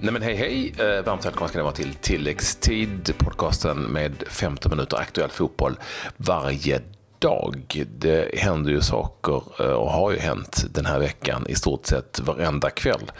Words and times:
Nej 0.00 0.12
men 0.12 0.22
hej 0.22 0.34
hej, 0.34 0.74
eh, 0.78 1.04
varmt 1.04 1.26
välkomna 1.26 1.48
ska 1.48 1.58
ni 1.58 1.62
vara 1.62 1.74
till 1.74 1.94
tilläggstid, 1.94 3.14
podcasten 3.18 3.78
med 3.78 4.24
15 4.28 4.70
minuter 4.70 4.96
aktuell 4.96 5.30
fotboll 5.30 5.76
varje 6.16 6.80
dag. 7.18 7.84
Det 7.98 8.38
händer 8.38 8.70
ju 8.70 8.80
saker 8.80 9.42
eh, 9.60 9.72
och 9.72 9.90
har 9.90 10.10
ju 10.10 10.18
hänt 10.18 10.64
den 10.74 10.86
här 10.86 10.98
veckan 10.98 11.46
i 11.48 11.54
stort 11.54 11.86
sett 11.86 12.20
varenda 12.20 12.70
kväll 12.70 13.12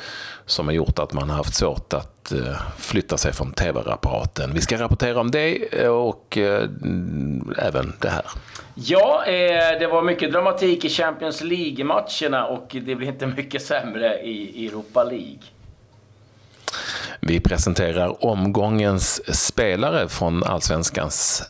som 0.47 0.67
har 0.67 0.73
gjort 0.73 0.99
att 0.99 1.13
man 1.13 1.31
har 1.31 1.37
haft 1.37 1.55
svårt 1.55 1.93
att 1.93 2.33
eh, 2.33 2.61
flytta 2.79 3.17
sig 3.17 3.33
från 3.33 3.53
tv-apparaten. 3.53 4.51
Vi 4.55 4.61
ska 4.61 4.81
rapportera 4.81 5.21
om 5.21 5.31
det 5.31 5.89
och 5.89 6.39
även 7.59 7.93
det 8.01 8.09
här. 8.09 8.25
Ja, 8.75 9.25
det 9.81 9.87
var 9.87 10.03
mycket 10.03 10.33
dramatik 10.33 10.85
i 10.85 10.89
Champions 10.89 11.43
League-matcherna 11.43 12.47
och 12.47 12.69
det 12.71 12.95
blir 12.95 13.09
inte 13.09 13.27
mycket 13.27 13.63
sämre 13.63 14.21
i 14.23 14.67
Europa 14.67 15.05
League. 15.05 15.39
Vi 17.21 17.41
presenterar 17.41 18.25
omgångens 18.25 19.37
spelare 19.47 20.09
från 20.09 20.45
Allsvenskans 20.45 21.43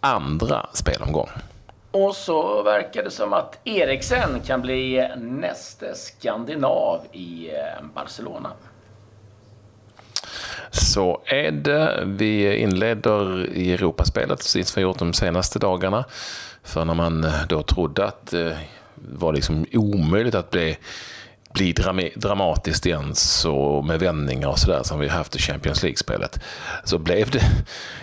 andra 0.00 0.66
spelomgång. 0.72 1.28
Och 1.90 2.16
så 2.16 2.62
verkar 2.62 3.04
det 3.04 3.10
som 3.10 3.32
att 3.32 3.58
Eriksen 3.64 4.40
kan 4.46 4.62
bli 4.62 5.08
nästa 5.16 5.94
skandinav 5.94 7.00
i 7.12 7.48
eh, 7.48 7.84
Barcelona. 7.94 8.50
Så 10.70 11.20
är 11.24 11.50
det. 11.50 12.02
Vi 12.06 12.56
inleder 12.56 13.46
i 13.52 13.72
Europaspelet, 13.72 14.38
precis 14.38 14.68
som 14.68 14.80
vi 14.80 14.82
gjort 14.82 14.98
de 14.98 15.12
senaste 15.12 15.58
dagarna. 15.58 16.04
För 16.62 16.84
när 16.84 16.94
man 16.94 17.26
då 17.48 17.62
trodde 17.62 18.04
att 18.04 18.26
det 18.26 18.58
var 18.94 19.32
liksom 19.32 19.66
omöjligt 19.72 20.34
att 20.34 20.50
bli 20.50 20.78
bli 21.54 21.72
dramatiskt 22.16 22.86
igen 22.86 23.14
så 23.14 23.82
med 23.82 24.00
vändningar 24.00 24.48
och 24.48 24.58
sådär 24.58 24.82
som 24.82 25.00
vi 25.00 25.08
haft 25.08 25.36
i 25.36 25.38
Champions 25.38 25.82
League-spelet 25.82 26.40
så 26.84 26.98
blev 26.98 27.30
det 27.30 27.42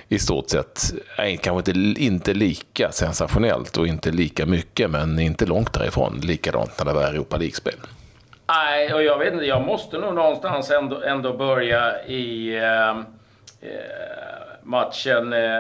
i 0.08 0.20
stort 0.20 0.50
sett, 0.50 0.94
kanske 1.42 1.72
inte, 1.72 2.02
inte 2.04 2.34
lika 2.34 2.92
sensationellt 2.92 3.78
och 3.78 3.88
inte 3.88 4.12
lika 4.12 4.46
mycket 4.46 4.90
men 4.90 5.20
inte 5.20 5.46
långt 5.46 5.74
därifrån 5.74 6.20
likadant 6.24 6.72
när 6.78 6.86
det 6.86 6.94
var 6.94 7.04
Europa 7.04 7.38
League-spel. 7.38 7.76
Nej, 8.48 8.94
och 8.94 9.04
jag 9.04 9.18
vet 9.18 9.34
inte, 9.34 9.46
jag 9.46 9.66
måste 9.66 9.98
nog 9.98 10.16
någonstans 10.16 10.72
ändå, 10.72 11.02
ändå 11.02 11.38
börja 11.38 12.06
i 12.06 12.58
eh, 12.58 12.96
matchen 14.64 15.34
eh, 15.34 15.60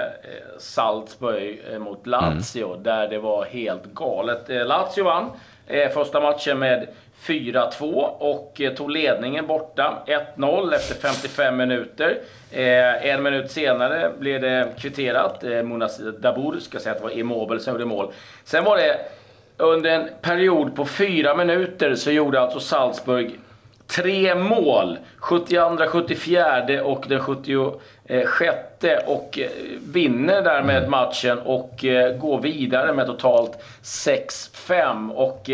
Salzburg 0.60 1.62
eh, 1.72 1.80
mot 1.80 2.08
Lazio 2.08 2.72
mm. 2.72 2.84
där 2.84 3.08
det 3.08 3.20
var 3.20 3.46
helt 3.46 3.86
galet. 3.86 4.50
Eh, 4.50 4.66
Lazio 4.66 5.04
vann 5.04 5.32
eh, 5.68 5.90
första 5.90 6.22
matchen 6.22 6.60
med 6.60 6.88
4-2 7.22 8.04
och 8.04 8.62
eh, 8.62 8.74
tog 8.74 8.92
ledningen 8.92 9.48
borta. 9.48 10.04
1-0 10.36 10.76
efter 10.76 10.96
55 10.96 11.58
minuter. 11.58 12.18
Eh, 12.52 13.06
en 13.06 13.24
minut 13.24 13.52
senare 13.52 14.12
blev 14.20 14.42
det 14.42 14.68
kvitterat. 14.80 15.44
Eh, 15.44 15.64
Munas 15.64 16.02
Dabour 16.20 16.60
ska 16.60 16.80
säga 16.80 16.92
att 16.92 16.98
det 16.98 17.04
var 17.04 17.18
Immobile 17.18 17.60
som 17.60 17.74
gjorde 17.74 17.86
mål. 17.86 18.12
Sen 18.44 18.64
var 18.64 18.78
det 18.78 19.00
under 19.58 19.90
en 19.90 20.10
period 20.22 20.76
på 20.76 20.86
fyra 20.86 21.36
minuter 21.36 21.96
så 21.96 22.12
gjorde 22.12 22.42
alltså 22.42 22.60
Salzburg 22.60 23.40
tre 23.88 24.36
mål. 24.36 24.98
72, 25.18 25.78
74 25.88 26.84
och 26.84 27.06
den 27.10 27.20
76 27.20 28.58
och 29.06 29.40
vinner 29.94 30.42
därmed 30.42 30.90
matchen 30.90 31.40
och 31.40 31.86
går 32.20 32.42
vidare 32.42 32.94
med 32.94 33.06
totalt 33.06 33.64
6-5. 33.84 35.12
Och 35.12 35.50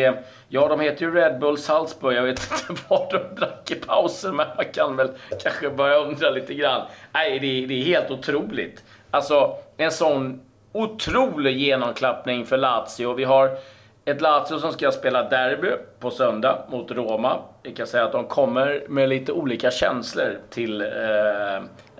Ja, 0.50 0.68
de 0.68 0.80
heter 0.80 1.06
ju 1.06 1.14
Red 1.14 1.40
Bull 1.40 1.58
Salzburg. 1.58 2.18
Jag 2.18 2.24
vet 2.24 2.52
inte 2.52 2.82
vad 2.88 3.10
de 3.12 3.36
drack 3.36 3.72
i 3.72 3.76
pausen, 3.76 4.36
men 4.36 4.48
man 4.56 4.66
kan 4.74 4.96
väl 4.96 5.10
kanske 5.44 5.70
börja 5.70 5.96
undra 5.96 6.30
lite 6.30 6.54
grann. 6.54 6.82
Nej, 7.14 7.40
det 7.40 7.64
är, 7.64 7.68
det 7.68 7.74
är 7.74 7.86
helt 7.86 8.12
otroligt. 8.12 8.84
Alltså, 9.12 9.56
en 9.78 9.92
sån 9.92 10.42
otrolig 10.72 11.58
genomklappning 11.58 12.46
för 12.46 12.58
Lazio. 12.58 13.14
Vi 13.14 13.24
har 13.24 13.58
ett 14.06 14.22
Lazio 14.22 14.60
som 14.60 14.72
ska 14.74 14.92
spela 14.92 15.30
derby 15.30 15.68
på 16.00 16.12
söndag 16.12 16.64
mot 16.70 16.92
Roma. 16.92 17.40
Vi 17.64 17.74
kan 17.74 17.88
säga 17.88 18.04
att 18.04 18.12
de 18.12 18.28
kommer 18.28 18.84
med 18.88 19.10
lite 19.10 19.32
olika 19.32 19.72
känslor 19.72 20.38
till 20.50 20.82
eh, 20.82 20.88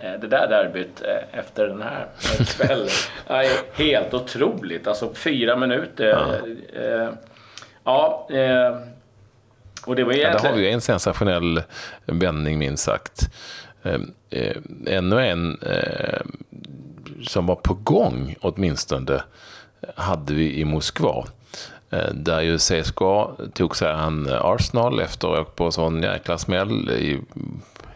det 0.02 0.28
där 0.28 0.48
derbyt 0.48 1.02
eh, 1.02 1.40
efter 1.40 1.68
den 1.68 1.82
här 1.82 2.08
kvällen. 2.58 2.88
helt 3.74 4.14
otroligt. 4.14 4.88
Alltså 4.88 5.14
fyra 5.14 5.56
minuter. 5.56 6.06
Ja. 6.06 6.82
Eh, 6.82 7.10
Ja, 7.88 8.28
eh, 8.30 8.78
och 9.86 9.96
det 9.96 10.04
var 10.04 10.14
egentligen... 10.14 10.32
Ja, 10.34 10.42
där 10.42 10.50
har 10.50 10.58
vi 10.58 10.72
en 10.72 10.82
sensationell 10.82 11.62
vändning 12.06 12.58
minst 12.58 12.84
sagt. 12.84 13.30
Eh, 13.84 14.00
eh, 14.30 14.58
ännu 14.88 15.28
en 15.28 15.60
eh, 15.62 16.22
som 17.24 17.46
var 17.46 17.56
på 17.56 17.74
gång 17.74 18.36
åtminstone 18.42 19.22
hade 19.96 20.34
vi 20.34 20.60
i 20.60 20.66
Moskva. 20.66 21.26
Eh, 21.90 22.14
där 22.14 22.42
ju 22.42 22.58
CSKA 22.58 23.28
tog 23.54 23.76
sig 23.76 23.92
an 23.92 24.30
Arsenal 24.42 25.00
efter 25.00 25.28
att 25.28 25.34
ha 25.34 25.42
åkt 25.42 25.56
på 25.56 25.64
en 25.64 25.72
sån 25.72 26.04
jäkla 26.04 26.38
smäll 26.38 26.90
i 26.90 27.20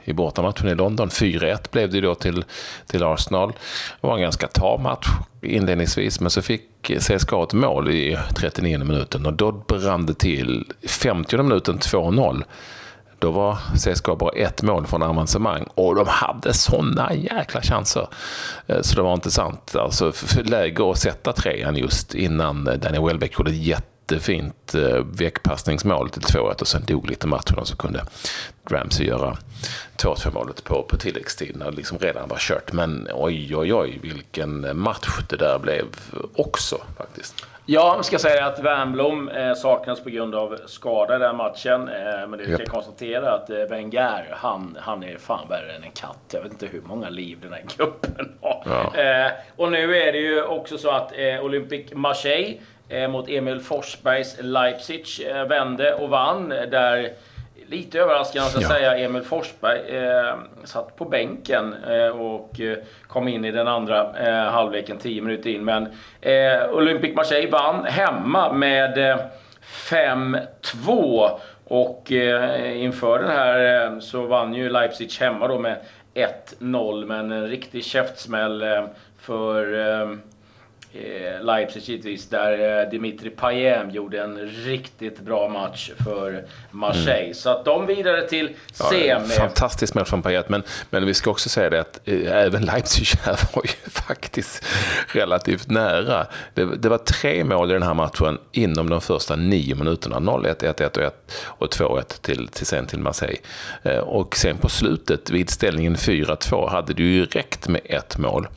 i 0.03 0.13
bortamatchen 0.13 0.67
i 0.67 0.75
London. 0.75 1.09
4-1 1.09 1.71
blev 1.71 1.89
det 1.89 2.01
då 2.01 2.15
till, 2.15 2.45
till 2.87 3.03
Arsenal. 3.03 3.53
Det 4.01 4.07
var 4.07 4.15
en 4.15 4.21
ganska 4.21 4.47
tam 4.47 4.83
match 4.83 5.07
inledningsvis, 5.41 6.19
men 6.19 6.29
så 6.29 6.41
fick 6.41 6.91
CSKA 6.99 7.43
ett 7.43 7.53
mål 7.53 7.89
i 7.89 8.17
39 8.35 8.79
minuten 8.79 9.25
och 9.25 9.33
då 9.33 9.51
brann 9.51 10.05
det 10.05 10.13
till. 10.13 10.65
50 10.87 11.37
minuten 11.37 11.79
2-0. 11.79 12.43
Då 13.19 13.31
var 13.31 13.57
CSKA 13.75 14.15
bara 14.15 14.31
ett 14.31 14.61
mål 14.61 14.87
från 14.87 15.03
avancemang 15.03 15.63
och 15.75 15.95
de 15.95 16.07
hade 16.07 16.53
sådana 16.53 17.13
jäkla 17.13 17.61
chanser. 17.61 18.07
Eh, 18.67 18.81
så 18.81 18.95
det 18.95 19.01
var 19.01 19.13
intressant. 19.13 19.75
Alltså, 19.75 20.13
läge 20.43 20.91
att 20.91 20.97
sätta 20.97 21.33
trean 21.33 21.75
just 21.75 22.15
innan 22.15 22.67
eh, 22.67 22.73
Daniel 22.73 23.05
Welbeck 23.05 23.39
gjorde 23.39 23.51
ett 23.51 23.57
jättefint 24.11 24.75
eh, 24.75 25.05
väckpassningsmål 25.13 26.09
till 26.09 26.21
2-1 26.21 26.61
och 26.61 26.67
sen 26.67 26.83
dog 26.85 27.09
lite 27.09 27.27
matchen 27.27 27.57
och 27.57 27.67
så 27.67 27.77
kunde 27.77 28.05
Ramsey 28.69 29.07
göra 29.07 29.37
2-2 29.97 30.33
målet 30.33 30.63
på, 30.63 30.83
på 30.83 30.97
tilläggstid 30.97 31.55
när 31.55 31.71
det 31.71 31.77
liksom 31.77 31.97
redan 31.97 32.29
var 32.29 32.37
kört. 32.37 32.73
Men 32.73 33.07
oj, 33.13 33.55
oj, 33.55 33.73
oj, 33.73 33.99
vilken 34.03 34.77
match 34.77 35.19
det 35.29 35.37
där 35.37 35.59
blev 35.59 35.85
också 36.35 36.81
faktiskt. 36.97 37.45
Ja, 37.65 37.95
jag 37.95 38.05
ska 38.05 38.19
säga 38.19 38.45
att 38.45 38.59
Wernbloom 38.59 39.29
eh, 39.29 39.53
saknas 39.53 40.03
på 40.03 40.09
grund 40.09 40.35
av 40.35 40.57
skada 40.65 41.15
i 41.15 41.19
den 41.19 41.35
matchen. 41.35 41.89
Eh, 41.89 42.27
men 42.27 42.31
det 42.31 42.43
yep. 42.43 42.57
kan 42.57 42.67
konstatera 42.67 43.31
att 43.31 43.49
eh, 43.49 43.57
Wenger, 43.57 44.27
han, 44.31 44.77
han 44.81 45.03
är 45.03 45.17
fan 45.17 45.47
värre 45.49 45.75
än 45.75 45.83
en 45.83 45.91
katt. 45.91 46.19
Jag 46.33 46.41
vet 46.41 46.51
inte 46.51 46.65
hur 46.65 46.81
många 46.81 47.09
liv 47.09 47.37
den 47.41 47.53
här 47.53 47.63
gruppen 47.77 48.31
har. 48.41 48.63
Ja. 48.65 49.31
Och 49.55 49.71
nu 49.71 49.97
är 49.97 50.11
det 50.11 50.17
ju 50.17 50.43
också 50.43 50.77
så 50.77 50.91
att 50.91 51.13
Olympic 51.41 51.93
Marseille 51.93 52.57
mot 53.09 53.29
Emil 53.29 53.59
Forsbergs 53.59 54.37
Leipzig 54.41 55.05
eh, 55.29 55.43
vände 55.43 55.93
och 55.93 56.09
vann. 56.09 56.49
Där 56.49 57.09
lite 57.67 57.99
överraskande 57.99 58.47
att 58.47 58.61
ja. 58.61 58.67
säga 58.67 58.97
Emil 58.97 59.21
Forsberg 59.21 59.97
eh, 59.97 60.35
satt 60.63 60.95
på 60.95 61.05
bänken 61.05 61.75
eh, 61.89 62.07
och 62.07 62.59
eh, 62.59 62.77
kom 63.07 63.27
in 63.27 63.45
i 63.45 63.51
den 63.51 63.67
andra 63.67 64.13
eh, 64.19 64.51
halvleken 64.51 64.97
10 64.97 65.21
minuter 65.21 65.49
in. 65.49 65.65
Men 65.65 65.87
eh, 66.21 66.69
Olympic 66.71 67.15
Marseille 67.15 67.51
vann 67.51 67.85
hemma 67.85 68.53
med 68.53 69.19
5-2 69.89 71.29
och 71.63 72.11
inför 72.75 73.19
den 73.19 73.31
här 73.31 73.99
så 73.99 74.21
vann 74.21 74.53
ju 74.53 74.69
Leipzig 74.69 75.11
hemma 75.19 75.47
då 75.47 75.59
med 75.59 75.77
1-0 76.13 77.05
men 77.05 77.31
en 77.31 77.47
riktig 77.47 77.85
käftsmäll 77.85 78.65
för 79.19 79.79
eh, 79.79 80.17
Leipzig 81.41 81.81
givetvis, 81.81 82.29
där 82.29 82.81
eh, 82.81 82.89
Dimitri 82.89 83.29
Payem 83.29 83.89
gjorde 83.89 84.21
en 84.21 84.37
riktigt 84.39 85.19
bra 85.19 85.49
match 85.49 85.91
för 86.03 86.45
Marseille. 86.71 87.23
Mm. 87.23 87.33
Så 87.33 87.49
att 87.49 87.65
de 87.65 87.85
vidare 87.85 88.27
till 88.27 88.49
semi. 88.73 89.07
Ja, 89.07 89.19
fantastisk 89.19 89.93
match 89.93 90.09
från 90.09 90.21
Payet, 90.21 90.49
men, 90.49 90.63
men 90.89 91.05
vi 91.05 91.13
ska 91.13 91.31
också 91.31 91.49
säga 91.49 91.69
det 91.69 91.79
att 91.79 91.99
eh, 92.05 92.31
även 92.31 92.65
Leipzig 92.65 93.07
här 93.23 93.39
var 93.53 93.63
ju 93.63 93.91
faktiskt 93.91 94.65
relativt 95.07 95.69
nära. 95.69 96.27
Det, 96.53 96.65
det, 96.65 96.89
var 96.89 96.97
tre 96.97 97.43
mål 97.43 97.69
i 97.69 97.73
den 97.73 97.83
här 97.83 97.93
matchen 97.93 98.37
inom 98.51 98.89
de 98.89 99.01
första 99.01 99.35
nio 99.35 99.75
minuterna. 99.75 100.19
0-1, 100.19 100.73
1-1 100.73 101.11
och 101.45 101.67
2-1 101.67 102.21
till, 102.21 102.47
till 102.47 102.65
sen 102.65 102.87
till 102.87 102.99
Marseille. 102.99 103.39
Eh, 103.83 103.97
och 103.97 104.35
sen 104.35 104.57
på 104.57 104.69
slutet, 104.69 105.29
vid 105.29 105.49
ställningen 105.49 105.95
4-2, 105.95 106.69
hade 106.69 106.93
det 106.93 107.03
ju 107.03 107.25
räckt 107.25 107.67
med 107.67 107.81
ett 107.85 108.17
mål 108.17 108.47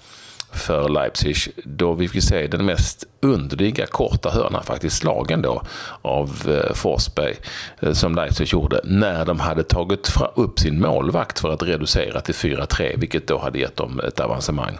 för 0.54 0.88
Leipzig 0.88 1.36
då 1.64 1.94
vi 1.94 2.08
fick 2.08 2.24
se 2.24 2.46
den 2.46 2.64
mest 2.66 3.04
underliga 3.20 3.86
korta 3.86 4.30
hörnan 4.30 4.62
faktiskt 4.62 4.96
slagen 4.96 5.42
då 5.42 5.62
av 6.02 6.30
eh, 6.48 6.74
Forsberg 6.74 7.34
eh, 7.80 7.92
som 7.92 8.14
Leipzig 8.14 8.46
gjorde 8.46 8.80
när 8.84 9.24
de 9.24 9.40
hade 9.40 9.62
tagit 9.62 10.12
upp 10.34 10.58
sin 10.58 10.80
målvakt 10.80 11.40
för 11.40 11.50
att 11.52 11.62
reducera 11.62 12.20
till 12.20 12.34
4-3 12.34 12.98
vilket 12.98 13.26
då 13.26 13.38
hade 13.38 13.58
gett 13.58 13.76
dem 13.76 14.00
ett 14.00 14.20
avancemang. 14.20 14.78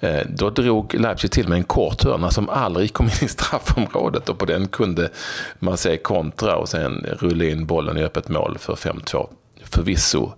Eh, 0.00 0.20
då 0.28 0.50
drog 0.50 0.94
Leipzig 0.94 1.30
till 1.30 1.48
med 1.48 1.58
en 1.58 1.64
kort 1.64 2.04
hörna 2.04 2.30
som 2.30 2.48
aldrig 2.48 2.92
kom 2.92 3.06
in 3.06 3.24
i 3.24 3.28
straffområdet 3.28 4.28
och 4.28 4.38
på 4.38 4.44
den 4.44 4.68
kunde 4.68 5.10
man 5.58 5.76
se 5.76 5.96
kontra 5.96 6.56
och 6.56 6.68
sen 6.68 7.06
rulla 7.18 7.44
in 7.44 7.66
bollen 7.66 7.98
i 7.98 8.04
öppet 8.04 8.28
mål 8.28 8.58
för 8.58 8.74
5-2. 8.74 9.28
Förvisso 9.64 10.32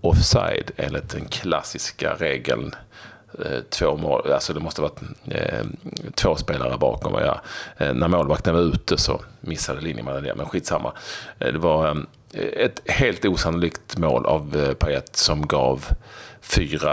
offside 0.00 0.70
enligt 0.76 1.08
den 1.08 1.24
klassiska 1.28 2.14
regeln 2.18 2.74
Eh, 3.38 3.60
två 3.70 3.96
mål, 3.96 4.32
alltså 4.32 4.52
det 4.52 4.60
måste 4.60 4.82
ha 4.82 4.88
varit 4.88 5.02
eh, 5.28 5.64
två 6.14 6.36
spelare 6.36 6.78
bakom. 6.78 7.14
Ja. 7.14 7.40
Eh, 7.76 7.94
när 7.94 8.08
målvakten 8.08 8.54
var 8.54 8.60
ute 8.60 8.98
så 8.98 9.20
missade 9.40 9.80
linjemannen 9.80 10.22
det, 10.22 10.34
men 10.34 10.46
skitsamma. 10.46 10.92
Eh, 11.38 11.52
det 11.52 11.58
var 11.58 11.88
eh, 12.32 12.44
ett 12.44 12.80
helt 12.86 13.24
osannolikt 13.24 13.98
mål 13.98 14.26
av 14.26 14.56
eh, 14.56 14.74
Payet 14.74 15.16
som 15.16 15.46
gav 15.46 15.86
4-2, 16.42 16.90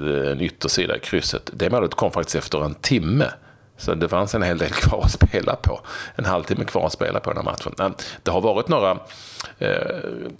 eh, 0.00 0.32
en 0.32 0.40
yttersida 0.40 0.96
i 0.96 1.00
krysset. 1.00 1.50
Det 1.52 1.70
målet 1.70 1.94
kom 1.94 2.12
faktiskt 2.12 2.36
efter 2.36 2.64
en 2.64 2.74
timme. 2.74 3.30
Så 3.76 3.94
det 3.94 4.08
fanns 4.08 4.34
en 4.34 4.42
hel 4.42 4.58
del 4.58 4.70
kvar 4.72 5.02
att 5.02 5.10
spela 5.10 5.56
på. 5.56 5.80
En 6.16 6.24
halvtimme 6.24 6.64
kvar 6.64 6.86
att 6.86 6.92
spela 6.92 7.20
på 7.20 7.30
den 7.30 7.36
här 7.36 7.44
matchen. 7.44 7.94
Det 8.22 8.30
har 8.30 8.40
varit 8.40 8.68
några 8.68 8.90
eh, 9.58 9.68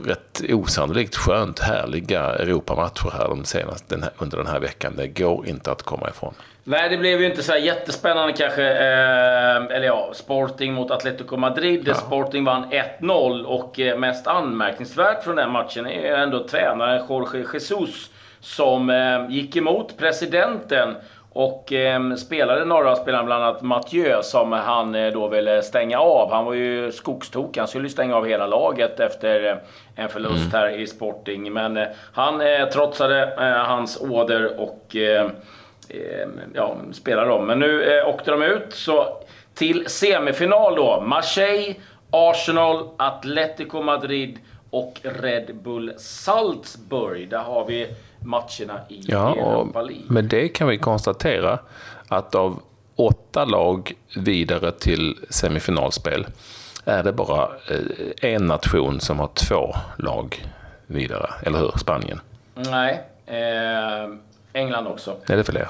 rätt 0.04 0.42
osannolikt 0.48 1.16
skönt 1.16 1.58
härliga 1.58 2.20
Europamatcher 2.20 3.10
här, 3.18 3.28
de 3.28 3.44
senaste, 3.44 3.94
den 3.94 4.02
här 4.02 4.12
under 4.18 4.36
den 4.36 4.46
här 4.46 4.60
veckan. 4.60 4.92
Det 4.96 5.08
går 5.08 5.46
inte 5.46 5.72
att 5.72 5.82
komma 5.82 6.08
ifrån. 6.08 6.34
Nej, 6.68 6.88
det 6.88 6.96
blev 6.96 7.20
ju 7.20 7.26
inte 7.26 7.42
så 7.42 7.56
jättespännande 7.56 8.32
kanske. 8.32 8.62
Eh, 8.62 9.56
eller 9.56 9.84
ja, 9.86 10.10
Sporting 10.14 10.74
mot 10.74 10.90
Atletico 10.90 11.36
Madrid. 11.36 11.82
Ja. 11.86 11.94
Sporting 11.94 12.44
vann 12.44 12.64
1-0 13.00 13.42
och 13.44 13.80
eh, 13.80 13.98
mest 13.98 14.26
anmärkningsvärt 14.26 15.24
från 15.24 15.36
den 15.36 15.50
matchen 15.50 15.86
är 15.86 16.16
ändå 16.16 16.48
tränaren 16.48 17.06
Jorge 17.08 17.44
Jesus 17.52 18.10
som 18.40 18.90
eh, 18.90 19.26
gick 19.28 19.56
emot 19.56 19.98
presidenten 19.98 20.94
och 21.36 21.72
eh, 21.72 22.14
spelade 22.14 22.64
några 22.64 22.96
spelare, 22.96 23.24
bland 23.24 23.44
annat 23.44 23.62
Mathieu, 23.62 24.22
som 24.22 24.52
han 24.52 24.94
eh, 24.94 25.12
då 25.12 25.28
ville 25.28 25.62
stänga 25.62 25.98
av. 25.98 26.32
Han 26.32 26.44
var 26.44 26.54
ju 26.54 26.92
skogstokig. 26.92 27.60
Han 27.60 27.68
skulle 27.68 27.88
stänga 27.88 28.16
av 28.16 28.26
hela 28.26 28.46
laget 28.46 29.00
efter 29.00 29.46
eh, 29.46 29.56
en 29.96 30.08
förlust 30.08 30.36
mm. 30.36 30.50
här 30.52 30.68
i 30.68 30.86
Sporting. 30.86 31.52
Men 31.52 31.76
eh, 31.76 31.86
han 32.12 32.40
eh, 32.40 32.68
trotsade 32.68 33.22
eh, 33.22 33.66
hans 33.66 33.96
order 33.96 34.60
och 34.60 34.96
eh, 34.96 35.30
ja, 36.54 36.76
spelade 36.92 37.28
dem. 37.28 37.46
Men 37.46 37.58
nu 37.58 38.02
åkte 38.02 38.30
de 38.30 38.42
ut. 38.42 38.74
Så 38.74 39.06
till 39.54 39.86
semifinal 39.86 40.74
då. 40.74 41.00
Marseille, 41.00 41.74
Arsenal, 42.10 42.88
Atletico 42.96 43.82
Madrid 43.82 44.38
och 44.70 45.00
Red 45.02 45.56
Bull 45.56 45.92
Salzburg. 45.96 47.28
Där 47.28 47.38
har 47.42 47.64
vi 47.64 47.88
matcherna 48.26 48.80
i 48.88 49.04
ja, 49.06 49.36
Europa 49.36 49.82
League. 49.82 50.04
Med 50.08 50.24
det 50.24 50.48
kan 50.48 50.68
vi 50.68 50.78
konstatera 50.78 51.58
att 52.08 52.34
av 52.34 52.62
åtta 52.96 53.44
lag 53.44 53.92
vidare 54.16 54.72
till 54.72 55.18
semifinalspel 55.30 56.26
är 56.84 57.02
det 57.02 57.12
bara 57.12 57.42
eh, 57.42 58.32
en 58.32 58.46
nation 58.46 59.00
som 59.00 59.18
har 59.18 59.28
två 59.34 59.74
lag 59.98 60.46
vidare. 60.86 61.30
Eller 61.42 61.58
hur? 61.58 61.72
Spanien? 61.78 62.20
Nej, 62.54 63.02
eh, 63.26 64.10
England 64.52 64.86
också. 64.86 65.16
Är 65.26 65.36
det 65.36 65.44
fler? 65.44 65.68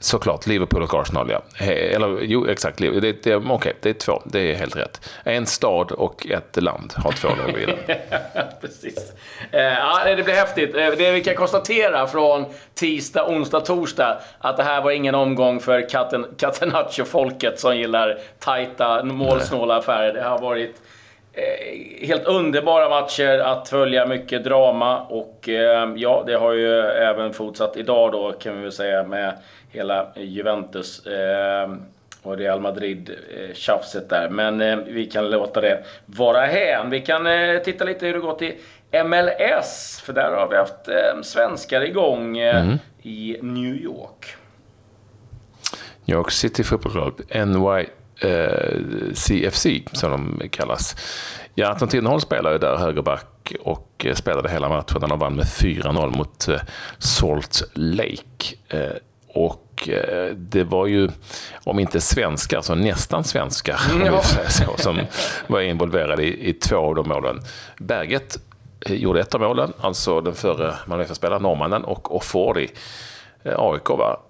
Såklart, 0.00 0.46
Liverpool 0.46 0.82
och 0.82 0.94
Arsenal 0.94 1.30
ja. 1.30 1.42
Eller 1.66 2.18
jo, 2.22 2.46
exakt. 2.46 2.78
Det, 2.78 3.00
det, 3.00 3.36
Okej, 3.36 3.52
okay, 3.52 3.72
det 3.80 3.90
är 3.90 3.94
två. 3.94 4.22
Det 4.24 4.52
är 4.52 4.54
helt 4.54 4.76
rätt. 4.76 5.10
En 5.24 5.46
stad 5.46 5.92
och 5.92 6.26
ett 6.26 6.62
land 6.62 6.92
har 6.96 7.12
två 7.12 7.28
lag 7.28 7.52
vidare. 7.56 7.98
Precis. 8.60 9.12
Eh, 9.50 9.60
ja, 9.60 10.14
det 10.16 10.22
blir 10.22 10.34
häftigt. 10.34 10.74
Eh, 10.76 10.90
det 10.98 11.12
vi 11.12 11.24
kan 11.24 11.34
konstatera 11.34 12.06
från 12.06 12.44
tisdag, 12.74 13.28
onsdag, 13.28 13.60
torsdag 13.60 14.20
att 14.38 14.56
det 14.56 14.62
här 14.62 14.82
var 14.82 14.90
ingen 14.90 15.14
omgång 15.14 15.60
för 15.60 15.88
Catenaccio-folket 16.38 17.60
som 17.60 17.76
gillar 17.76 18.18
tajta, 18.38 19.04
målsnåla 19.04 19.76
affärer. 19.76 20.12
Det 20.12 20.22
har 20.22 20.38
varit 20.38 20.76
helt 22.02 22.26
underbara 22.26 22.88
matcher 22.88 23.38
att 23.38 23.68
följa, 23.68 24.06
mycket 24.06 24.44
drama 24.44 25.00
och 25.00 25.48
ja, 25.96 26.24
det 26.26 26.34
har 26.34 26.52
ju 26.52 26.80
även 26.80 27.32
fortsatt 27.32 27.76
idag 27.76 28.12
då 28.12 28.32
kan 28.32 28.56
vi 28.56 28.62
väl 28.62 28.72
säga 28.72 29.02
med 29.02 29.32
hela 29.70 30.08
Juventus 30.16 31.06
eh, 31.06 31.70
och 32.22 32.36
Real 32.36 32.60
Madrid-tjafset 32.60 34.12
eh, 34.12 34.18
där. 34.18 34.28
Men 34.30 34.60
eh, 34.60 34.76
vi 34.76 35.06
kan 35.06 35.30
låta 35.30 35.60
det 35.60 35.84
vara 36.06 36.46
hän. 36.46 36.90
Vi 36.90 37.00
kan 37.00 37.26
eh, 37.26 37.58
titta 37.58 37.84
lite 37.84 38.06
hur 38.06 38.14
det 38.14 38.20
gått 38.20 38.42
i 38.42 38.56
MLS, 39.04 40.02
för 40.04 40.12
där 40.12 40.30
har 40.30 40.48
vi 40.48 40.56
haft 40.56 40.88
eh, 40.88 41.22
svenskar 41.22 41.80
igång 41.80 42.38
eh, 42.38 42.62
mm. 42.62 42.78
i 43.02 43.36
New 43.42 43.74
York. 43.74 44.36
New 46.04 46.16
York 46.16 46.30
City 46.30 46.64
Football 46.64 46.92
Club, 46.92 47.20
NYCFC 48.22 49.66
som 49.92 50.38
de 50.38 50.48
kallas. 50.48 50.96
Ja, 51.54 51.68
Anton 51.70 51.88
Tinnerholm 51.88 52.20
spelar 52.20 52.52
ju 52.52 52.58
där 52.58 52.76
högerback 52.76 53.52
och 53.60 54.06
spelade 54.14 54.50
hela 54.50 54.68
matchen. 54.68 55.02
Han 55.02 55.18
vann 55.18 55.36
med 55.36 55.44
4-0 55.44 56.16
mot 56.16 56.48
Salt 56.98 57.62
Lake. 57.74 58.56
Och 59.28 59.88
eh, 59.88 60.34
det 60.34 60.64
var 60.64 60.86
ju, 60.86 61.08
om 61.64 61.78
inte 61.78 62.00
svenskar, 62.00 62.60
så 62.60 62.74
nästan 62.74 63.24
svenskar 63.24 63.80
ja. 64.04 64.22
så, 64.48 64.76
som 64.76 65.00
var 65.46 65.60
involverade 65.60 66.22
i, 66.22 66.48
i 66.48 66.52
två 66.52 66.76
av 66.76 66.94
de 66.94 67.08
målen. 67.08 67.40
Berget 67.78 68.38
eh, 68.80 68.94
gjorde 68.94 69.20
ett 69.20 69.34
av 69.34 69.40
målen, 69.40 69.72
alltså 69.80 70.20
den 70.20 70.34
förre 70.34 70.74
Malmöfspelaren, 70.86 71.42
norrmannen, 71.42 71.84
och 71.84 72.16
Ofori, 72.16 72.70
eh, 73.42 73.54
AIK, 73.58 73.88
va, 73.88 74.20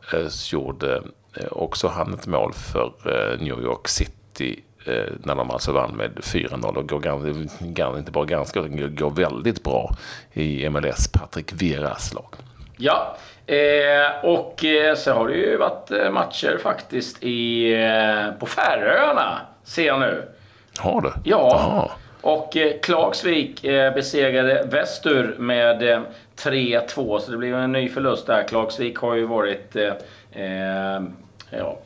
gjorde 0.50 1.02
också 1.50 1.88
han 1.88 2.14
ett 2.14 2.26
mål 2.26 2.52
för 2.52 2.92
New 3.40 3.62
York 3.62 3.88
City 3.88 4.60
när 5.19 5.34
de 5.34 5.50
alltså 5.50 5.72
vann 5.72 5.96
med 5.96 6.10
4-0 6.10 6.76
och 6.76 6.88
går 6.88 7.98
inte 7.98 8.12
bara 8.12 8.25
ganska, 8.25 8.60
utan 8.60 8.96
går 8.96 9.10
väldigt 9.10 9.64
bra 9.64 9.96
i 10.32 10.69
MLS, 10.69 11.08
Patrik 11.12 11.52
Vieras 11.52 12.14
lag. 12.14 12.34
Ja, 12.76 13.16
Eh, 13.48 14.24
och 14.24 14.64
eh, 14.64 14.94
så 14.94 15.12
har 15.12 15.29
det 15.29 15.34
ju 15.34 15.56
varit 15.56 15.91
eh, 15.91 16.10
matcher 16.10 16.58
faktiskt 16.62 17.22
i, 17.22 17.72
eh, 17.72 18.38
på 18.38 18.46
Färöarna, 18.46 19.41
ser 19.64 19.86
jag 19.86 20.00
nu. 20.00 20.29
Har 20.79 21.00
det? 21.00 21.12
Ja. 21.24 21.55
Aha. 21.55 21.91
Och 22.20 22.56
eh, 22.56 22.72
Klagsvik 22.82 23.65
eh, 23.65 23.94
besegrade 23.94 24.67
Västur 24.70 25.37
med 25.39 25.93
eh, 25.93 26.01
3-2, 26.37 27.19
så 27.19 27.31
det 27.31 27.37
blev 27.37 27.55
en 27.55 27.72
ny 27.72 27.89
förlust 27.89 28.27
där. 28.27 28.48
Klagsvik 28.48 28.98
har 28.98 29.15
ju 29.15 29.27
varit 29.27 29.77
ja, 31.50 31.78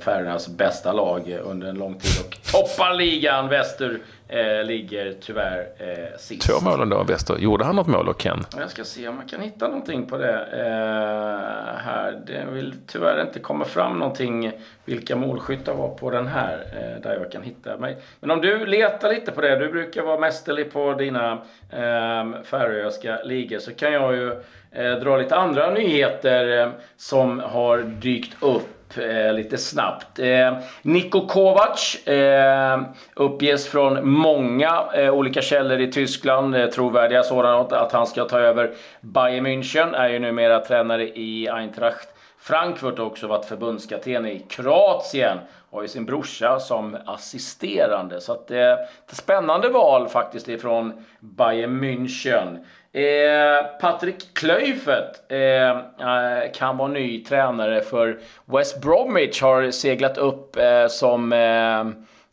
Färöarnas 0.00 0.48
bästa 0.48 0.92
lag 0.92 1.38
under 1.44 1.68
en 1.68 1.74
lång 1.74 1.94
tid 1.98 2.24
och 2.26 2.52
toppar 2.52 2.94
ligan. 2.94 3.48
Väster 3.48 3.98
eh, 4.28 4.64
ligger 4.64 5.14
tyvärr 5.20 5.66
eh, 5.78 6.18
sist. 6.18 6.48
Två 6.48 6.60
mål 6.60 6.88
då, 6.88 7.02
Väster. 7.02 7.38
Gjorde 7.38 7.64
han 7.64 7.76
något 7.76 7.86
mål 7.86 8.08
och 8.08 8.20
Ken? 8.20 8.44
Jag 8.58 8.70
ska 8.70 8.84
se 8.84 9.08
om 9.08 9.16
man 9.16 9.26
kan 9.26 9.40
hitta 9.40 9.68
någonting 9.68 10.06
på 10.06 10.18
det 10.18 10.46
eh, 10.52 11.84
här. 11.84 12.20
Det 12.26 12.44
vill 12.52 12.74
tyvärr 12.86 13.20
inte 13.20 13.38
komma 13.38 13.64
fram 13.64 13.98
någonting 13.98 14.52
vilka 14.84 15.16
målskyttar 15.16 15.74
var 15.74 15.88
på 15.88 16.10
den 16.10 16.26
här 16.26 16.58
eh, 16.72 17.02
där 17.02 17.18
jag 17.22 17.32
kan 17.32 17.42
hitta 17.42 17.76
mig. 17.76 17.96
Men 18.20 18.30
om 18.30 18.40
du 18.40 18.66
letar 18.66 19.08
lite 19.08 19.32
på 19.32 19.40
det, 19.40 19.56
du 19.56 19.68
brukar 19.68 20.02
vara 20.02 20.18
mästerlig 20.20 20.72
på 20.72 20.94
dina 20.94 21.32
eh, 21.70 22.42
färöiska 22.44 23.22
ligor, 23.22 23.58
så 23.58 23.74
kan 23.74 23.92
jag 23.92 24.14
ju 24.14 24.32
eh, 24.70 24.92
dra 24.92 25.16
lite 25.16 25.36
andra 25.36 25.70
nyheter 25.70 26.60
eh, 26.60 26.70
som 26.96 27.40
har 27.40 27.78
dykt 27.78 28.42
upp 28.42 28.73
eh, 28.98 29.32
lite 29.32 29.58
snabbt. 29.58 30.18
Eh, 30.18 30.58
Niko 30.82 31.26
Kovac 31.26 32.06
eh, 32.06 32.80
uppges 33.14 33.68
från 33.68 34.08
många 34.08 34.84
eh, 34.94 35.10
olika 35.10 35.42
källor 35.42 35.80
i 35.80 35.92
Tyskland, 35.92 36.56
eh, 36.56 36.66
trovärdiga 36.66 37.22
sådana, 37.22 37.58
att 37.60 37.92
han 37.92 38.06
ska 38.06 38.24
ta 38.24 38.38
över 38.38 38.74
Bayern 39.00 39.46
München. 39.46 39.94
Är 39.94 40.08
ju 40.08 40.18
numera 40.18 40.60
tränare 40.60 41.08
i 41.08 41.48
Eintracht 41.48 42.08
Frankfurt 42.44 42.98
också 42.98 43.26
varit 43.26 43.44
förbundskapten 43.44 44.26
i 44.26 44.38
Kroatien. 44.48 45.38
Har 45.70 45.82
ju 45.82 45.88
sin 45.88 46.06
brorsa 46.06 46.60
som 46.60 46.96
assisterande. 47.06 48.20
Så 48.20 48.32
att, 48.32 48.50
eh, 48.50 48.72
ett 48.72 49.14
spännande 49.16 49.68
val 49.68 50.08
faktiskt 50.08 50.48
ifrån 50.48 51.04
Bayern 51.20 51.84
München. 51.84 52.64
Eh, 52.94 53.64
Patrik 53.80 54.34
Klöifert 54.34 55.20
eh, 55.28 55.70
eh, 55.70 56.52
kan 56.54 56.76
vara 56.76 56.88
ny 56.88 57.24
tränare 57.24 57.80
för 57.80 58.18
West 58.44 58.80
Bromwich. 58.80 59.42
Har 59.42 59.70
seglat 59.70 60.18
upp 60.18 60.56
eh, 60.56 60.86
som 60.88 61.32
eh, 61.32 61.84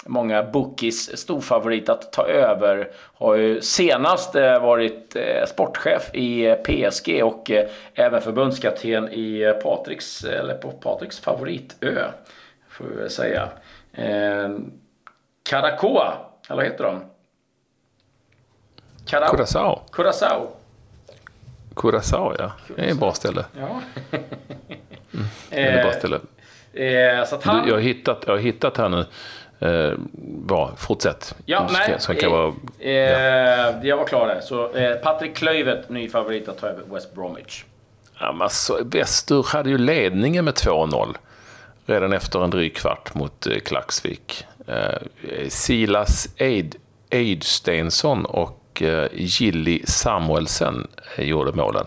många 0.06 0.44
bookies 0.44 1.18
storfavorit 1.18 1.90
att 1.90 2.14
ta 2.14 2.28
över. 2.28 2.92
Har 3.14 3.36
ju 3.36 3.62
senast 3.62 4.36
eh, 4.36 4.62
varit 4.62 5.16
sportchef 5.48 6.16
i 6.16 6.56
PSG 6.64 7.24
och 7.24 7.52
även 7.96 8.22
förbundskapten 8.22 9.10
i 9.10 9.54
Patriks, 9.64 10.24
eller 10.24 10.54
på 10.54 10.72
Patriks 10.72 11.20
favoritö. 11.20 12.06
Får 12.70 12.86
vi 12.86 12.96
väl 12.96 13.10
säga. 13.10 13.50
Caracoa, 15.50 16.14
eller 16.50 16.56
vad 16.56 16.66
heter 16.66 16.84
de? 16.84 17.11
Cara 19.06 19.28
Curaçao. 19.28 19.82
Curaçao. 19.92 20.48
Curaçao, 21.76 22.36
ja. 22.40 22.52
Det 22.76 22.82
är 22.82 22.92
ett 22.92 23.00
bra 23.00 23.14
ställe. 23.14 23.46
Ja. 23.60 23.82
mm. 24.12 25.26
Det 25.50 25.60
är 25.60 25.78
ett 25.78 25.84
bra 25.84 25.94
ställe. 25.94 26.20
Eh, 26.74 27.26
så 27.26 27.40
han... 27.44 27.64
du, 27.64 27.70
jag, 27.70 27.76
har 27.76 27.82
hittat, 27.82 28.24
jag 28.26 28.34
har 28.34 28.40
hittat 28.40 28.78
här 28.78 28.90
nu. 28.90 29.06
Eh, 29.60 29.94
bra, 30.46 30.72
fortsätt. 30.78 31.36
Ja, 31.46 31.70
nej. 31.74 31.96
Som 32.00 32.16
kan 32.16 32.32
vara, 32.32 32.54
eh, 32.80 32.92
ja. 32.92 33.74
Jag 33.84 33.98
var 33.98 34.06
klar 34.06 34.28
där. 34.28 34.42
Så 34.42 34.74
eh, 34.74 34.96
Patrik 34.96 35.36
Klöivert, 35.36 35.90
ny 35.90 36.10
favorit 36.10 36.50
att 36.50 36.58
ta 36.58 36.68
över 36.68 36.84
West 36.94 37.16
Bromwich. 37.16 37.64
Ja, 38.20 38.32
men 38.32 38.42
alltså, 38.42 38.80
Väster 38.84 39.44
hade 39.48 39.70
ju 39.70 39.78
ledningen 39.78 40.46
med 40.46 40.54
2-0 40.54 41.16
redan 41.86 42.14
efter 42.14 42.44
en 42.44 42.50
dryg 42.50 42.76
kvart 42.76 43.14
mot 43.14 43.48
eh, 43.48 43.60
Klaxvik. 43.60 44.46
Eh, 44.68 45.50
Silas 45.50 46.28
Eid, 46.38 46.76
Eidstensson 47.10 48.26
och 48.26 48.61
och 48.82 48.88
eh, 48.88 49.08
Gilly 49.14 49.82
Samuelsen 49.86 50.88
eh, 51.16 51.26
gjorde 51.26 51.52
målen 51.52 51.86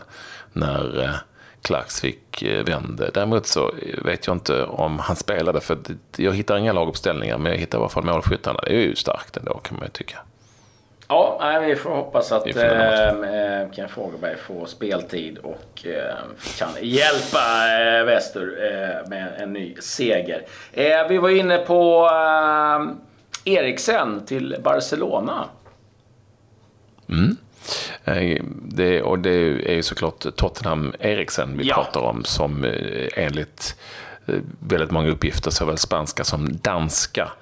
när 0.52 1.02
eh, 1.02 1.14
Klaxvik 1.62 2.44
vände. 2.66 3.10
Däremot 3.14 3.46
så 3.46 3.74
vet 4.04 4.26
jag 4.26 4.36
inte 4.36 4.64
om 4.64 4.98
han 4.98 5.16
spelade, 5.16 5.60
för 5.60 5.78
jag 6.16 6.32
hittar 6.32 6.56
inga 6.56 6.72
laguppställningar, 6.72 7.38
men 7.38 7.52
jag 7.52 7.58
hittar 7.58 7.78
i 7.78 7.80
alla 7.80 7.88
fall 7.88 8.04
målskyttarna. 8.04 8.60
Det 8.62 8.72
är 8.72 8.80
ju 8.80 8.94
starkt 8.94 9.36
ändå 9.36 9.58
kan 9.58 9.76
man 9.76 9.86
ju 9.86 9.90
tycka. 9.90 10.18
Ja, 11.08 11.60
vi 11.66 11.76
får 11.76 11.90
hoppas 11.90 12.32
att 12.32 12.56
eh, 12.56 13.70
Ken 13.72 13.88
Fogelberg 13.88 14.36
får 14.36 14.66
speltid 14.66 15.38
och 15.38 15.86
eh, 15.86 16.14
kan 16.58 16.68
hjälpa 16.80 17.38
eh, 17.80 18.04
Väster 18.04 18.42
eh, 18.42 19.08
med 19.08 19.32
en 19.38 19.52
ny 19.52 19.76
seger. 19.80 20.42
Vi 21.08 21.18
var 21.18 21.28
inne 21.28 21.58
på 21.58 22.10
Eriksen 23.44 24.26
till 24.26 24.56
Barcelona. 24.62 25.48
Mm. 27.08 27.36
Eh, 28.04 28.44
det, 28.62 29.02
och 29.02 29.18
det 29.18 29.30
är 29.70 29.74
ju 29.74 29.82
såklart 29.82 30.36
Tottenham 30.36 30.94
Eriksen 31.00 31.58
vi 31.58 31.64
ja. 31.64 31.74
pratar 31.74 32.00
om 32.00 32.24
som 32.24 32.64
eh, 32.64 33.08
enligt 33.16 33.76
eh, 34.26 34.34
väldigt 34.58 34.90
många 34.90 35.08
uppgifter, 35.08 35.50
såväl 35.50 35.78
spanska 35.78 36.24
som 36.24 36.56
danska, 36.56 37.32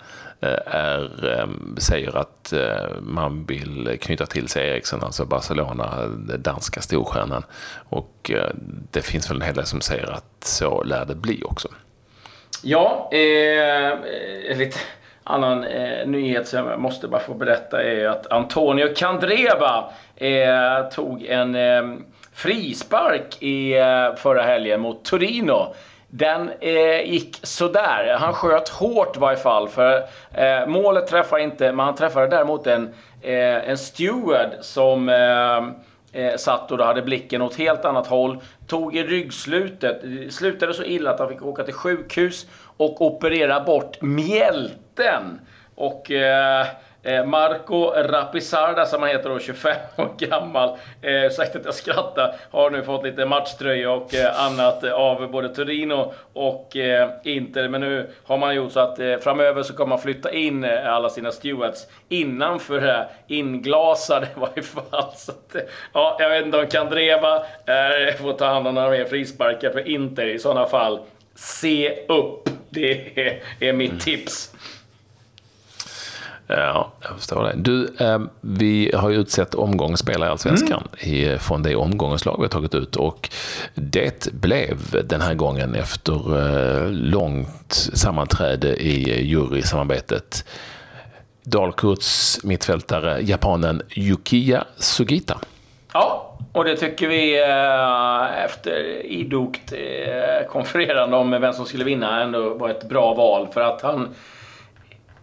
är, 0.66 1.48
säger 1.78 2.16
att 2.16 2.52
man 3.00 3.44
vill 3.44 3.98
knyta 4.00 4.26
till 4.26 4.48
sig 4.48 4.68
Eriksen, 4.68 5.02
alltså 5.02 5.24
Barcelona, 5.24 6.06
den 6.06 6.42
danska 6.42 6.80
storstjärnan. 6.80 7.42
Och 7.88 8.30
det 8.90 9.02
finns 9.02 9.30
väl 9.30 9.36
en 9.36 9.42
hel 9.42 9.54
del 9.54 9.66
som 9.66 9.80
säger 9.80 10.10
att 10.12 10.44
så 10.44 10.82
lär 10.82 11.04
det 11.04 11.14
bli 11.14 11.42
också. 11.44 11.68
Ja, 12.62 13.10
eh, 13.12 13.98
lite 14.56 14.78
annan 15.24 15.64
eh, 15.64 16.06
nyhet 16.06 16.48
som 16.48 16.66
jag 16.66 16.80
måste 16.80 17.08
bara 17.08 17.20
få 17.20 17.34
berätta 17.34 17.82
är 17.82 18.08
att 18.08 18.32
Antonio 18.32 18.94
Candreva 18.94 19.84
eh, 20.16 20.88
tog 20.92 21.24
en 21.24 21.54
eh, 21.54 21.82
frispark 22.34 23.42
i 23.42 23.78
eh, 23.78 24.14
förra 24.16 24.42
helgen 24.42 24.80
mot 24.80 25.04
Torino. 25.04 25.74
Den 26.14 26.50
eh, 26.60 27.10
gick 27.10 27.38
sådär. 27.42 28.16
Han 28.20 28.32
sköt 28.32 28.68
hårt 28.68 29.16
i 29.16 29.20
varje 29.20 29.36
fall. 29.36 29.68
För 29.68 30.02
eh, 30.34 30.66
målet 30.66 31.06
träffade 31.06 31.42
inte, 31.42 31.72
men 31.72 31.86
han 31.86 31.94
träffade 31.94 32.26
däremot 32.26 32.66
en, 32.66 32.94
eh, 33.22 33.68
en 33.68 33.78
steward 33.78 34.48
som 34.60 35.08
eh, 35.08 36.22
eh, 36.22 36.36
satt 36.36 36.72
och 36.72 36.78
då 36.78 36.84
hade 36.84 37.02
blicken 37.02 37.42
åt 37.42 37.56
helt 37.56 37.84
annat 37.84 38.06
håll. 38.06 38.38
Tog 38.66 38.96
i 38.96 39.02
ryggslutet. 39.02 40.00
Det 40.02 40.32
slutade 40.32 40.74
så 40.74 40.84
illa 40.84 41.10
att 41.10 41.18
han 41.18 41.28
fick 41.28 41.42
åka 41.42 41.62
till 41.62 41.74
sjukhus 41.74 42.46
och 42.84 43.02
operera 43.02 43.60
bort 43.60 44.02
mjälten. 44.02 45.40
Och 45.74 46.10
eh, 46.10 46.66
eh, 47.02 47.24
Marco 47.24 47.92
Rapisarda, 47.96 48.86
som 48.86 49.02
han 49.02 49.10
heter 49.10 49.28
då, 49.28 49.38
25 49.38 49.76
år 49.96 50.08
gammal, 50.18 50.68
eh, 51.02 51.30
sagt 51.30 51.56
att 51.56 51.64
jag 51.64 51.74
skrattar, 51.74 52.34
har 52.50 52.70
nu 52.70 52.82
fått 52.82 53.04
lite 53.04 53.26
matchtröja 53.26 53.90
och 53.90 54.14
eh, 54.14 54.46
annat 54.46 54.84
av 54.84 55.30
både 55.30 55.48
Torino 55.48 56.12
och 56.32 56.76
eh, 56.76 57.10
Inter. 57.24 57.68
Men 57.68 57.80
nu 57.80 58.10
har 58.24 58.38
man 58.38 58.54
gjort 58.54 58.72
så 58.72 58.80
att 58.80 58.98
eh, 58.98 59.16
framöver 59.16 59.62
så 59.62 59.74
kommer 59.74 59.88
man 59.88 59.98
flytta 59.98 60.32
in 60.32 60.64
eh, 60.64 60.94
alla 60.94 61.10
sina 61.10 61.32
stewards 61.32 61.86
innanför 62.08 62.80
det 62.80 62.92
här. 62.92 63.08
inglasade 63.26 64.26
i 64.36 64.40
varje 64.40 64.62
fall. 64.62 65.12
Så 65.16 65.32
att, 65.32 65.54
eh, 65.54 65.62
ja, 65.92 66.16
jag 66.20 66.30
vet 66.30 66.44
inte 66.44 66.58
om 66.58 66.66
Kandreva 66.66 67.36
eh, 67.36 68.14
får 68.20 68.32
ta 68.32 68.46
hand 68.46 68.66
om 68.68 68.74
några 68.74 68.90
mer 68.90 69.04
frisparkar 69.04 69.70
för 69.70 69.88
Inter 69.88 70.26
i 70.26 70.38
sådana 70.38 70.66
fall. 70.66 71.00
Se 71.34 72.06
upp! 72.08 72.61
Det 72.74 73.18
är, 73.20 73.42
är 73.60 73.72
mitt 73.72 74.00
tips. 74.00 74.50
Ja, 76.46 76.92
jag 77.00 77.16
förstår 77.16 77.42
det. 77.44 77.52
Du, 77.56 77.94
eh, 77.98 78.20
vi 78.40 78.92
har 78.94 79.10
ju 79.10 79.16
utsett 79.16 79.54
omgångsspelare 79.54 80.28
i 80.28 80.30
Allsvenskan 80.30 80.88
mm. 80.98 81.38
från 81.38 81.62
det 81.62 81.76
omgångens 81.76 82.24
lag 82.24 82.36
vi 82.36 82.42
har 82.42 82.48
tagit 82.48 82.74
ut. 82.74 82.96
Och 82.96 83.30
det 83.74 84.32
blev 84.32 85.06
den 85.08 85.20
här 85.20 85.34
gången 85.34 85.74
efter 85.74 86.38
eh, 86.38 86.90
långt 86.90 87.90
sammanträde 87.92 88.76
i 88.76 89.24
jurysamarbetet 89.26 90.44
Dalkurds 91.44 92.40
mittfältare, 92.44 93.20
japanen 93.22 93.82
Yukiya 93.96 94.64
Sugita. 94.76 95.38
Ja, 95.92 96.31
och 96.52 96.64
det 96.64 96.76
tycker 96.76 97.08
vi 97.08 97.40
eh, 97.40 98.44
efter 98.44 99.06
idogt 99.06 99.72
eh, 99.72 100.46
konfererande 100.46 101.16
om 101.16 101.30
vem 101.30 101.52
som 101.52 101.66
skulle 101.66 101.84
vinna 101.84 102.22
ändå 102.22 102.54
var 102.54 102.68
ett 102.68 102.88
bra 102.88 103.14
val. 103.14 103.48
För 103.52 103.60
att 103.60 103.82
han 103.82 104.14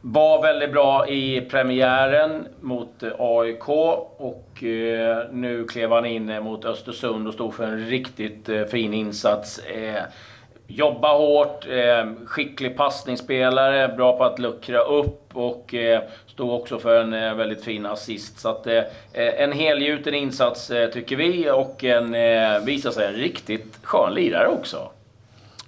var 0.01 0.41
väldigt 0.41 0.71
bra 0.71 1.07
i 1.07 1.41
premiären 1.41 2.47
mot 2.61 3.03
eh, 3.03 3.09
AIK 3.19 3.69
och 3.69 4.63
eh, 4.63 5.17
nu 5.31 5.65
klev 5.65 5.91
han 5.91 6.05
in 6.05 6.43
mot 6.43 6.65
Östersund 6.65 7.27
och 7.27 7.33
stod 7.33 7.53
för 7.53 7.63
en 7.63 7.85
riktigt 7.85 8.49
eh, 8.49 8.63
fin 8.63 8.93
insats. 8.93 9.59
Eh, 9.59 10.03
Jobba 10.71 11.17
hårt, 11.17 11.67
eh, 11.69 12.05
skicklig 12.25 12.77
passningsspelare, 12.77 13.87
bra 13.87 14.17
på 14.17 14.23
att 14.23 14.39
luckra 14.39 14.79
upp 14.79 15.29
och 15.33 15.73
eh, 15.73 16.01
Stod 16.39 16.53
också 16.53 16.79
för 16.79 17.01
en 17.01 17.13
eh, 17.13 17.33
väldigt 17.33 17.63
fin 17.63 17.85
assist. 17.85 18.39
Så 18.39 18.49
att, 18.49 18.67
eh, 18.67 18.77
eh 19.13 19.41
en 19.43 19.51
helgjuten 19.51 20.13
insats 20.13 20.71
eh, 20.71 20.89
tycker 20.89 21.15
vi 21.15 21.49
och 21.51 21.83
en, 21.83 22.11
visar 22.65 22.91
sig 22.91 23.07
en 23.07 23.13
riktigt 23.13 23.79
skön 23.83 24.13
lirare 24.13 24.47
också. 24.47 24.91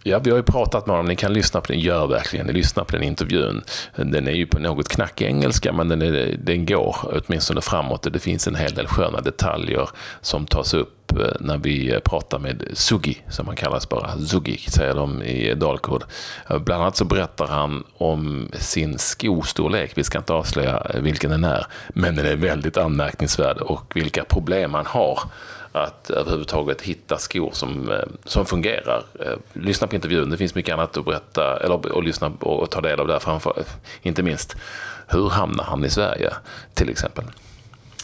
Ja, 0.04 0.20
vi 0.20 0.30
har 0.30 0.38
ju 0.38 0.44
pratat 0.44 0.86
med 0.86 0.96
honom. 0.96 1.08
Ni 1.08 1.16
kan 1.16 1.34
lyssna 1.34 1.62
på 1.62 1.72
den. 1.72 1.80
Gör 1.80 2.08
verkligen 2.08 2.48
det. 2.48 2.54
Lyssna 2.54 2.84
på 2.84 2.96
den 2.96 3.04
intervjun. 3.04 3.64
Den 3.96 4.28
är 4.28 4.32
ju 4.32 4.46
på 4.46 4.60
något 4.60 4.90
knackig 4.90 5.26
engelska, 5.26 5.74
men 5.74 5.88
den, 5.88 6.02
är, 6.02 6.36
den 6.40 6.66
går 6.66 6.96
åtminstone 7.04 7.62
framåt. 7.62 8.08
Det 8.14 8.20
finns 8.20 8.48
en 8.48 8.56
hel 8.56 8.74
del 8.74 8.88
sköna 8.88 9.22
detaljer 9.22 9.90
som 10.22 10.46
tas 10.46 10.74
upp 10.74 11.12
eh, 11.12 11.28
när 11.40 11.58
vi 11.58 11.94
eh, 11.94 12.00
pratar 12.00 12.40
med 12.40 12.64
Sugi, 12.74 13.18
som 13.30 13.48
han 13.48 13.56
kallas 13.56 13.90
bara. 13.90 14.18
Sugi, 14.18 14.58
säger 14.58 14.96
de 14.96 15.24
i 15.24 15.54
dalkurd. 15.54 16.04
Eh, 16.50 16.60
bland 16.60 16.82
annat 16.82 16.98
så 16.98 17.06
berättar 17.06 17.48
han 17.48 17.84
om 17.98 18.50
sin 18.54 18.98
skostorlek. 18.98 19.92
Vi 19.96 20.04
ska 20.04 20.18
inte 20.18 20.34
avslöja 20.34 20.88
vilken 20.96 21.32
den 21.32 21.44
är, 21.44 21.66
men 21.90 22.16
den 22.16 22.26
är 22.26 22.36
väldigt 22.36 22.78
anmärkningsvärd 22.78 23.58
och 23.58 23.92
vilka 23.96 24.24
problem 24.24 24.74
han 24.74 24.86
har 24.86 25.20
att 25.72 26.10
överhuvudtaget 26.10 26.82
hitta 26.82 27.18
skor 27.18 27.50
som, 27.54 27.92
eh, 27.92 27.98
som 28.26 28.46
fungerar. 28.46 29.04
Eh, 29.20 29.34
lyssna 29.54 29.88
på 29.88 29.96
intervjun, 29.96 30.30
det 30.30 30.38
finns 30.38 30.56
mycket 30.56 30.74
annat 30.74 30.98
att 30.98 31.06
berätta 31.06 31.58
eller 31.58 31.92
och 31.92 32.04
lyssna 32.04 32.32
och 32.40 32.70
ta 32.70 32.82
del 32.82 33.00
av 33.00 33.08
där 33.08 33.20
framför. 33.20 33.64
Inte 34.02 34.24
minst, 34.24 34.56
hur 35.08 35.30
hamnar 35.30 35.64
han 35.64 35.86
i 35.86 35.90
Sverige 35.90 36.34
till 36.74 36.90
exempel? 36.90 37.24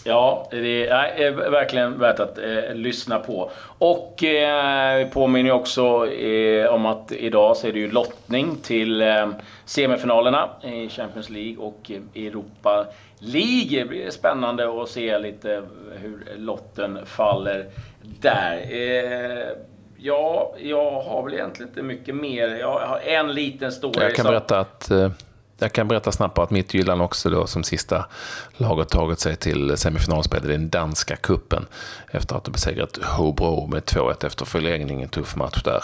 Ja, 0.07 0.47
det 0.51 0.87
är 0.87 1.31
verkligen 1.31 1.99
värt 1.99 2.19
att 2.19 2.37
eh, 2.37 2.75
lyssna 2.75 3.19
på. 3.19 3.51
Och 3.77 4.23
eh, 4.23 5.07
påminner 5.07 5.51
också 5.51 6.07
eh, 6.11 6.67
om 6.73 6.85
att 6.85 7.11
idag 7.11 7.57
så 7.57 7.67
är 7.67 7.73
det 7.73 7.79
ju 7.79 7.91
lottning 7.91 8.55
till 8.55 9.01
eh, 9.01 9.29
semifinalerna 9.65 10.49
i 10.63 10.89
Champions 10.89 11.29
League 11.29 11.57
och 11.57 11.91
Europa 12.15 12.85
League. 13.19 13.79
Det 13.79 13.85
blir 13.85 14.09
spännande 14.09 14.81
att 14.81 14.89
se 14.89 15.19
lite 15.19 15.61
hur 16.01 16.25
lotten 16.37 16.99
faller 17.05 17.65
där. 18.01 18.57
Eh, 18.71 19.47
Ja, 19.99 20.55
jag 20.57 20.91
har 21.01 21.23
väl 21.23 21.33
egentligen 21.33 21.69
inte 21.69 21.81
mycket 21.81 22.15
mer. 22.15 22.47
Jag 22.59 22.79
har 22.79 22.99
en 22.99 23.33
liten 23.33 23.71
story. 23.71 24.03
Jag 24.03 24.15
kan 24.15 24.25
berätta 24.25 24.59
att 24.59 24.91
eh, 24.91 25.11
jag 25.59 25.73
kan 25.73 25.87
berätta 25.87 26.11
snabbt 26.11 26.37
att 26.37 26.51
Midtjylland 26.51 27.01
också 27.01 27.29
då 27.29 27.47
som 27.47 27.63
sista 27.63 28.05
laget 28.57 28.89
tagit 28.89 29.19
sig 29.19 29.35
till 29.35 29.77
semifinalspel 29.77 30.45
i 30.45 30.47
den 30.47 30.69
danska 30.69 31.15
kuppen 31.15 31.65
efter 32.11 32.35
att 32.35 32.47
ha 32.47 32.51
besegrat 32.51 32.97
Hobro 33.03 33.67
med 33.67 33.83
2-1 33.83 34.25
efter 34.25 34.45
förlängning. 34.45 35.01
En 35.01 35.09
tuff 35.09 35.35
match 35.35 35.63
där. 35.63 35.83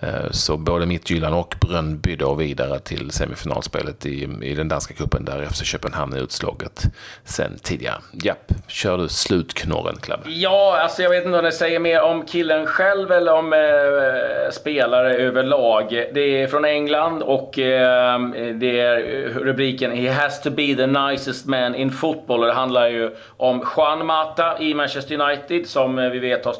Eh, 0.00 0.30
så 0.30 0.56
både 0.56 0.86
Midtjylland 0.86 1.34
och 1.34 1.54
Brönnby 1.60 2.16
då 2.16 2.34
vidare 2.34 2.78
till 2.78 3.10
semifinalspelet 3.10 4.06
i, 4.06 4.28
i 4.42 4.54
den 4.54 4.68
danska 4.68 4.94
kuppen 4.94 5.24
där 5.24 5.44
FC 5.44 5.64
Köpenhamn 5.64 6.12
är 6.12 6.18
utslaget 6.18 6.84
sen 7.24 7.58
tidigare. 7.62 7.98
Japp, 8.12 8.52
kör 8.66 8.98
du 8.98 9.08
slutknorren 9.08 9.96
Clabbe? 9.96 10.30
Ja, 10.30 10.80
alltså 10.82 11.02
jag 11.02 11.10
vet 11.10 11.24
inte 11.26 11.38
om 11.38 11.44
det 11.44 11.52
säger 11.52 11.78
mer 11.78 12.02
om 12.02 12.26
killen 12.26 12.66
själv 12.66 13.12
eller 13.12 13.32
om 13.32 13.52
eh, 13.52 14.52
spelare 14.52 15.14
överlag. 15.14 15.88
Det 15.90 16.42
är 16.42 16.46
från 16.46 16.64
England 16.64 17.22
och 17.22 17.58
eh, 17.58 18.20
det 18.54 18.80
är 18.80 19.09
rubriken 19.34 19.90
“He 19.90 20.08
has 20.12 20.40
to 20.40 20.50
be 20.50 20.74
the 20.74 20.86
nicest 20.86 21.46
man 21.46 21.74
in 21.74 21.90
football” 21.90 22.40
och 22.40 22.46
det 22.46 22.52
handlar 22.52 22.88
ju 22.88 23.16
om 23.36 23.64
Juan 23.76 24.06
Mata 24.06 24.58
i 24.58 24.74
Manchester 24.74 25.20
United 25.20 25.66
som 25.66 25.98
eh, 25.98 26.10
vi 26.10 26.18
vet 26.18 26.44
har 26.44 26.54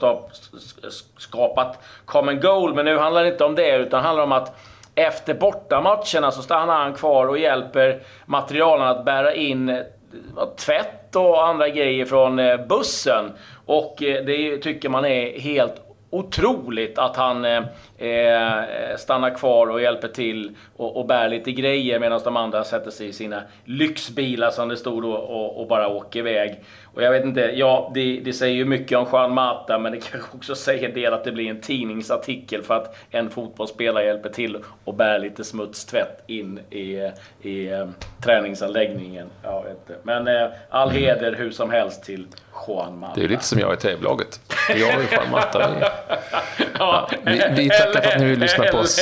skapat 1.18 1.78
common 2.04 2.40
goal. 2.40 2.74
Men 2.74 2.84
nu 2.84 2.98
handlar 2.98 3.22
det 3.22 3.28
inte 3.28 3.44
om 3.44 3.54
det, 3.54 3.76
utan 3.76 4.02
det 4.02 4.06
handlar 4.06 4.24
om 4.24 4.32
att 4.32 4.56
efter 4.94 5.34
bortamatcherna 5.34 6.30
så 6.30 6.42
stannar 6.42 6.74
han 6.74 6.94
kvar 6.94 7.26
och 7.26 7.38
hjälper 7.38 8.00
materialen 8.26 8.88
att 8.88 9.04
bära 9.04 9.34
in 9.34 9.68
eh, 9.68 9.84
tvätt 10.56 11.16
och 11.16 11.46
andra 11.46 11.68
grejer 11.68 12.04
från 12.04 12.38
eh, 12.38 12.66
bussen. 12.66 13.32
Och 13.66 13.94
det 13.98 14.58
tycker 14.58 14.88
man 14.88 15.04
är 15.04 15.40
helt 15.40 15.89
otroligt 16.10 16.98
att 16.98 17.16
han 17.16 17.44
eh, 17.44 17.62
eh, 17.98 18.96
stannar 18.98 19.34
kvar 19.34 19.66
och 19.66 19.82
hjälper 19.82 20.08
till 20.08 20.56
och, 20.76 20.96
och 20.96 21.06
bär 21.06 21.28
lite 21.28 21.52
grejer 21.52 22.00
medan 22.00 22.20
de 22.24 22.36
andra 22.36 22.64
sätter 22.64 22.90
sig 22.90 23.08
i 23.08 23.12
sina 23.12 23.42
lyxbilar 23.64 24.50
som 24.50 24.68
det 24.68 24.76
stod 24.76 25.04
och, 25.04 25.60
och, 25.60 25.68
bara 25.68 25.88
åker 25.88 26.18
iväg. 26.18 26.64
Och 26.94 27.02
jag 27.02 27.10
vet 27.10 27.24
inte, 27.24 27.40
ja 27.40 27.90
det, 27.94 28.20
det, 28.20 28.32
säger 28.32 28.54
ju 28.54 28.64
mycket 28.64 28.98
om 28.98 29.06
Juan 29.12 29.34
Mata 29.34 29.78
men 29.78 29.92
det 29.92 30.00
kanske 30.10 30.36
också 30.36 30.54
säger 30.54 30.94
det 30.94 31.06
att 31.06 31.24
det 31.24 31.32
blir 31.32 31.50
en 31.50 31.60
tidningsartikel 31.60 32.62
för 32.62 32.74
att 32.74 32.96
en 33.10 33.30
fotbollsspelare 33.30 34.04
hjälper 34.04 34.28
till 34.28 34.58
och 34.84 34.94
bär 34.94 35.18
lite 35.18 35.44
smutstvätt 35.44 36.22
in 36.26 36.60
i, 36.70 37.10
i 37.42 37.68
eh, 37.68 37.88
träningsanläggningen. 38.24 39.30
Jag 39.42 39.62
vet 39.62 39.72
inte. 39.72 39.96
Men 40.02 40.28
eh, 40.28 40.50
all 40.70 40.90
heder 40.90 41.32
hur 41.32 41.50
som 41.50 41.70
helst 41.70 42.04
till 42.04 42.26
Juan 42.66 42.98
Mata. 42.98 43.14
Det 43.14 43.24
är 43.24 43.28
lite 43.28 43.44
som 43.44 43.58
jag 43.58 43.74
i 43.74 43.76
TV-laget. 43.76 44.40
Jag 44.68 44.98
och 44.98 45.04
Juan 45.12 45.30
Mata. 45.30 45.70
Vi, 45.70 45.84
ja, 46.78 47.10
vi, 47.22 47.42
vi 47.56 47.68
tackar 47.68 48.00
för 48.00 48.10
att 48.10 48.20
ni 48.20 48.24
vill 48.24 48.38
lyssna 48.38 48.64
på 48.64 48.78
oss. 48.78 48.98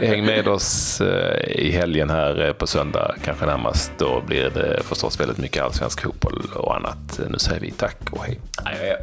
Häng 0.00 0.24
med 0.24 0.48
oss 0.48 1.00
eh, 1.00 1.50
i 1.50 1.70
helgen 1.70 2.10
här 2.10 2.46
eh, 2.46 2.52
på 2.52 2.66
söndag, 2.66 3.14
kanske 3.24 3.46
närmast. 3.46 3.92
Då 3.98 4.22
blir 4.26 4.50
det 4.50 4.82
förstås 4.82 5.20
väldigt 5.20 5.38
mycket 5.38 5.62
allsvensk 5.62 6.02
fotboll 6.02 6.42
och 6.54 6.76
annat. 6.76 7.20
Nu 7.28 7.38
säger 7.38 7.60
vi 7.60 7.70
tack 7.70 7.98
och 8.10 8.24
hej. 8.24 8.40
Adjö. 8.64 8.96